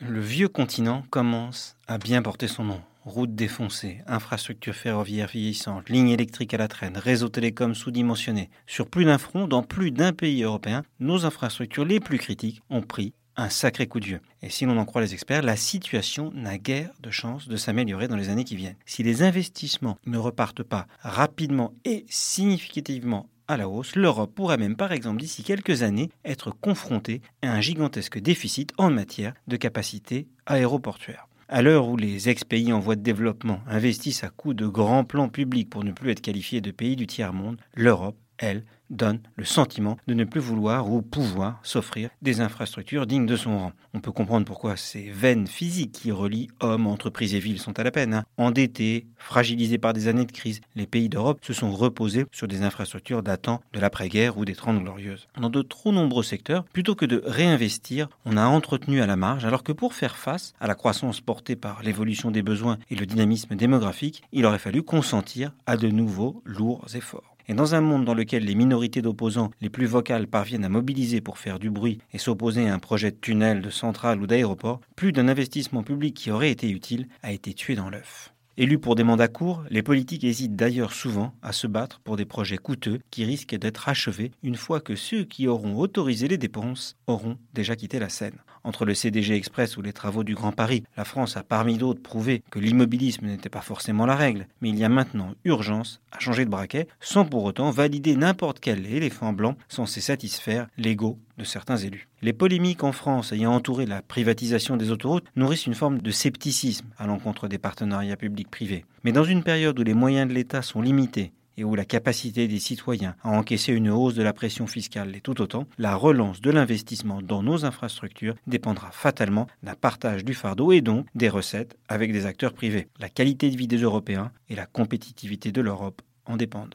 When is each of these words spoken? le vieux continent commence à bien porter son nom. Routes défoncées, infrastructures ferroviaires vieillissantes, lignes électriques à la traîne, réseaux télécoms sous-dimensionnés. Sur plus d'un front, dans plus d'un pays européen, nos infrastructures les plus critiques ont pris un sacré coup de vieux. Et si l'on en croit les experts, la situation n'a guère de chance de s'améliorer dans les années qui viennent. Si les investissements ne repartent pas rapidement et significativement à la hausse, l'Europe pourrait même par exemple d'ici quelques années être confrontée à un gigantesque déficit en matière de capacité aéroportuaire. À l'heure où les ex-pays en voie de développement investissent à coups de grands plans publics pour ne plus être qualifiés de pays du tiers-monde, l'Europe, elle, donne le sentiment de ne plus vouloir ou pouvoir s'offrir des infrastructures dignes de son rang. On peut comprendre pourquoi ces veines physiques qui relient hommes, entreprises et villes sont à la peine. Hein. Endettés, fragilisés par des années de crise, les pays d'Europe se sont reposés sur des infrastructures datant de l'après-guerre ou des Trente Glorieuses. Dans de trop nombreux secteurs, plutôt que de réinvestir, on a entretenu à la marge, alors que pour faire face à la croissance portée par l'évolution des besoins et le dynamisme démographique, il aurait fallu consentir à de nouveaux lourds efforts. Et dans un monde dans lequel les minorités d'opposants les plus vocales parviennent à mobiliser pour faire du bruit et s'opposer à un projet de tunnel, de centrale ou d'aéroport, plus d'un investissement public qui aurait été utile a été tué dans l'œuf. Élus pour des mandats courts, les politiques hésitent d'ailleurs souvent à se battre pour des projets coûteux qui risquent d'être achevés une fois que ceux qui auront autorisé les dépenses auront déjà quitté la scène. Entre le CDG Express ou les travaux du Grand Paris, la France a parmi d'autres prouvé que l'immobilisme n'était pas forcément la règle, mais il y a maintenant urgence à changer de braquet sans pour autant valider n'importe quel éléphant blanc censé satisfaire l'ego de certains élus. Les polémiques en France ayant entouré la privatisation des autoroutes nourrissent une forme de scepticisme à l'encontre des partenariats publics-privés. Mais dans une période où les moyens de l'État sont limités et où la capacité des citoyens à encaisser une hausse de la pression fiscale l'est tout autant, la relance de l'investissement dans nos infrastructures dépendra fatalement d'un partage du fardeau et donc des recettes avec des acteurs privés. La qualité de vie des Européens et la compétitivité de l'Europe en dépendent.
le 0.00 0.20
vieux 0.20 0.48
continent 0.48 1.04
commence 1.10 1.76
à 1.86 1.98
bien 1.98 2.22
porter 2.22 2.48
son 2.48 2.64
nom. 2.64 2.80
Routes 3.04 3.34
défoncées, 3.34 4.00
infrastructures 4.06 4.74
ferroviaires 4.74 5.28
vieillissantes, 5.28 5.90
lignes 5.90 6.08
électriques 6.08 6.54
à 6.54 6.58
la 6.58 6.68
traîne, 6.68 6.96
réseaux 6.96 7.28
télécoms 7.28 7.74
sous-dimensionnés. 7.74 8.50
Sur 8.66 8.88
plus 8.88 9.04
d'un 9.04 9.18
front, 9.18 9.46
dans 9.46 9.62
plus 9.62 9.90
d'un 9.90 10.12
pays 10.12 10.42
européen, 10.42 10.84
nos 11.00 11.26
infrastructures 11.26 11.84
les 11.84 12.00
plus 12.00 12.18
critiques 12.18 12.62
ont 12.70 12.82
pris 12.82 13.12
un 13.36 13.50
sacré 13.50 13.86
coup 13.86 14.00
de 14.00 14.06
vieux. 14.06 14.20
Et 14.42 14.48
si 14.48 14.64
l'on 14.64 14.78
en 14.78 14.84
croit 14.84 15.02
les 15.02 15.12
experts, 15.12 15.42
la 15.42 15.56
situation 15.56 16.30
n'a 16.34 16.56
guère 16.56 16.92
de 17.00 17.10
chance 17.10 17.48
de 17.48 17.56
s'améliorer 17.56 18.08
dans 18.08 18.16
les 18.16 18.30
années 18.30 18.44
qui 18.44 18.56
viennent. 18.56 18.76
Si 18.86 19.02
les 19.02 19.22
investissements 19.22 19.98
ne 20.06 20.18
repartent 20.18 20.62
pas 20.62 20.86
rapidement 21.00 21.74
et 21.84 22.06
significativement 22.08 23.28
à 23.48 23.56
la 23.56 23.68
hausse, 23.68 23.96
l'Europe 23.96 24.34
pourrait 24.34 24.56
même 24.56 24.76
par 24.76 24.92
exemple 24.92 25.20
d'ici 25.20 25.42
quelques 25.42 25.82
années 25.82 26.10
être 26.24 26.50
confrontée 26.50 27.20
à 27.42 27.52
un 27.52 27.60
gigantesque 27.60 28.18
déficit 28.18 28.72
en 28.78 28.90
matière 28.90 29.34
de 29.48 29.56
capacité 29.56 30.28
aéroportuaire. 30.46 31.28
À 31.48 31.60
l'heure 31.60 31.88
où 31.88 31.96
les 31.96 32.30
ex-pays 32.30 32.72
en 32.72 32.80
voie 32.80 32.96
de 32.96 33.02
développement 33.02 33.60
investissent 33.66 34.24
à 34.24 34.30
coups 34.30 34.56
de 34.56 34.66
grands 34.66 35.04
plans 35.04 35.28
publics 35.28 35.68
pour 35.68 35.84
ne 35.84 35.92
plus 35.92 36.10
être 36.10 36.22
qualifiés 36.22 36.62
de 36.62 36.70
pays 36.70 36.96
du 36.96 37.06
tiers-monde, 37.06 37.60
l'Europe, 37.74 38.16
elle, 38.38 38.64
donne 38.94 39.20
le 39.36 39.44
sentiment 39.44 39.98
de 40.06 40.14
ne 40.14 40.24
plus 40.24 40.40
vouloir 40.40 40.90
ou 40.90 41.02
pouvoir 41.02 41.60
s'offrir 41.62 42.10
des 42.22 42.40
infrastructures 42.40 43.06
dignes 43.06 43.26
de 43.26 43.36
son 43.36 43.58
rang. 43.58 43.72
On 43.92 44.00
peut 44.00 44.12
comprendre 44.12 44.46
pourquoi 44.46 44.76
ces 44.76 45.10
veines 45.10 45.46
physiques 45.46 45.92
qui 45.92 46.12
relient 46.12 46.48
hommes, 46.60 46.86
entreprises 46.86 47.34
et 47.34 47.38
villes 47.38 47.60
sont 47.60 47.78
à 47.78 47.84
la 47.84 47.90
peine. 47.90 48.14
Hein. 48.14 48.24
Endettés, 48.38 49.06
fragilisés 49.18 49.78
par 49.78 49.92
des 49.92 50.08
années 50.08 50.24
de 50.24 50.32
crise, 50.32 50.60
les 50.74 50.86
pays 50.86 51.08
d'Europe 51.08 51.40
se 51.42 51.52
sont 51.52 51.72
reposés 51.72 52.26
sur 52.32 52.48
des 52.48 52.62
infrastructures 52.62 53.22
datant 53.22 53.60
de 53.72 53.80
l'après-guerre 53.80 54.38
ou 54.38 54.44
des 54.44 54.54
Trente 54.54 54.82
Glorieuses. 54.82 55.28
Dans 55.40 55.50
de 55.50 55.62
trop 55.62 55.92
nombreux 55.92 56.22
secteurs, 56.22 56.64
plutôt 56.64 56.94
que 56.94 57.06
de 57.06 57.22
réinvestir, 57.24 58.08
on 58.24 58.36
a 58.36 58.46
entretenu 58.46 59.00
à 59.00 59.06
la 59.06 59.16
marge, 59.16 59.44
alors 59.44 59.62
que 59.62 59.72
pour 59.72 59.94
faire 59.94 60.16
face 60.16 60.54
à 60.60 60.66
la 60.66 60.74
croissance 60.74 61.20
portée 61.20 61.56
par 61.56 61.82
l'évolution 61.82 62.30
des 62.30 62.42
besoins 62.42 62.78
et 62.90 62.96
le 62.96 63.06
dynamisme 63.06 63.54
démographique, 63.54 64.22
il 64.32 64.46
aurait 64.46 64.58
fallu 64.58 64.82
consentir 64.82 65.52
à 65.66 65.76
de 65.76 65.88
nouveaux 65.88 66.42
lourds 66.44 66.86
efforts. 66.94 67.33
Et 67.48 67.54
dans 67.54 67.74
un 67.74 67.80
monde 67.80 68.04
dans 68.04 68.14
lequel 68.14 68.44
les 68.44 68.54
minorités 68.54 69.02
d'opposants 69.02 69.50
les 69.60 69.70
plus 69.70 69.86
vocales 69.86 70.26
parviennent 70.26 70.64
à 70.64 70.68
mobiliser 70.68 71.20
pour 71.20 71.38
faire 71.38 71.58
du 71.58 71.70
bruit 71.70 71.98
et 72.12 72.18
s'opposer 72.18 72.68
à 72.68 72.74
un 72.74 72.78
projet 72.78 73.10
de 73.10 73.16
tunnel, 73.16 73.60
de 73.60 73.70
centrale 73.70 74.20
ou 74.20 74.26
d'aéroport, 74.26 74.80
plus 74.96 75.12
d'un 75.12 75.28
investissement 75.28 75.82
public 75.82 76.14
qui 76.14 76.30
aurait 76.30 76.50
été 76.50 76.70
utile 76.70 77.08
a 77.22 77.32
été 77.32 77.54
tué 77.54 77.74
dans 77.74 77.90
l'œuf. 77.90 78.33
Élus 78.56 78.78
pour 78.78 78.94
des 78.94 79.02
mandats 79.02 79.26
courts, 79.26 79.64
les 79.68 79.82
politiques 79.82 80.22
hésitent 80.22 80.54
d'ailleurs 80.54 80.92
souvent 80.92 81.34
à 81.42 81.50
se 81.50 81.66
battre 81.66 81.98
pour 81.98 82.16
des 82.16 82.24
projets 82.24 82.56
coûteux 82.56 83.00
qui 83.10 83.24
risquent 83.24 83.56
d'être 83.56 83.88
achevés 83.88 84.30
une 84.44 84.54
fois 84.54 84.80
que 84.80 84.94
ceux 84.94 85.24
qui 85.24 85.48
auront 85.48 85.76
autorisé 85.76 86.28
les 86.28 86.38
dépenses 86.38 86.96
auront 87.08 87.36
déjà 87.52 87.74
quitté 87.74 87.98
la 87.98 88.08
scène. 88.08 88.38
Entre 88.62 88.84
le 88.84 88.94
CDG 88.94 89.34
Express 89.34 89.76
ou 89.76 89.82
les 89.82 89.92
travaux 89.92 90.22
du 90.22 90.36
Grand 90.36 90.52
Paris, 90.52 90.84
la 90.96 91.04
France 91.04 91.36
a 91.36 91.42
parmi 91.42 91.78
d'autres 91.78 92.00
prouvé 92.00 92.44
que 92.50 92.60
l'immobilisme 92.60 93.26
n'était 93.26 93.48
pas 93.48 93.60
forcément 93.60 94.06
la 94.06 94.14
règle, 94.14 94.46
mais 94.60 94.68
il 94.68 94.78
y 94.78 94.84
a 94.84 94.88
maintenant 94.88 95.34
urgence 95.44 96.00
à 96.12 96.20
changer 96.20 96.44
de 96.44 96.50
braquet 96.50 96.86
sans 97.00 97.24
pour 97.24 97.42
autant 97.42 97.72
valider 97.72 98.14
n'importe 98.14 98.60
quel 98.60 98.86
éléphant 98.86 99.32
blanc 99.32 99.56
censé 99.68 100.00
satisfaire 100.00 100.68
l'ego 100.78 101.18
de 101.38 101.44
certains 101.44 101.76
élus. 101.76 102.08
Les 102.22 102.32
polémiques 102.32 102.84
en 102.84 102.92
France 102.92 103.32
ayant 103.32 103.54
entouré 103.54 103.86
la 103.86 104.02
privatisation 104.02 104.76
des 104.76 104.90
autoroutes 104.90 105.26
nourrissent 105.36 105.66
une 105.66 105.74
forme 105.74 106.00
de 106.00 106.10
scepticisme 106.10 106.86
à 106.98 107.06
l'encontre 107.06 107.48
des 107.48 107.58
partenariats 107.58 108.16
publics-privés. 108.16 108.84
Mais 109.02 109.12
dans 109.12 109.24
une 109.24 109.42
période 109.42 109.78
où 109.78 109.82
les 109.82 109.94
moyens 109.94 110.28
de 110.28 110.34
l'État 110.34 110.62
sont 110.62 110.82
limités 110.82 111.32
et 111.56 111.64
où 111.64 111.74
la 111.74 111.84
capacité 111.84 112.48
des 112.48 112.58
citoyens 112.58 113.14
à 113.22 113.30
encaisser 113.30 113.72
une 113.72 113.90
hausse 113.90 114.14
de 114.14 114.22
la 114.22 114.32
pression 114.32 114.66
fiscale 114.66 115.10
l'est 115.10 115.20
tout 115.20 115.40
autant, 115.40 115.66
la 115.78 115.94
relance 115.94 116.40
de 116.40 116.50
l'investissement 116.50 117.22
dans 117.22 117.42
nos 117.42 117.64
infrastructures 117.64 118.34
dépendra 118.46 118.90
fatalement 118.90 119.46
d'un 119.62 119.74
partage 119.74 120.24
du 120.24 120.34
fardeau 120.34 120.72
et 120.72 120.80
donc 120.80 121.06
des 121.14 121.28
recettes 121.28 121.76
avec 121.88 122.12
des 122.12 122.26
acteurs 122.26 122.54
privés. 122.54 122.88
La 122.98 123.08
qualité 123.08 123.50
de 123.50 123.56
vie 123.56 123.68
des 123.68 123.78
Européens 123.78 124.32
et 124.48 124.56
la 124.56 124.66
compétitivité 124.66 125.52
de 125.52 125.60
l'Europe 125.60 126.02
en 126.26 126.36
dépendent. 126.36 126.74